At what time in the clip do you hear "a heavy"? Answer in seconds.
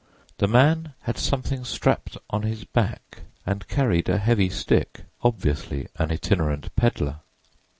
4.09-4.49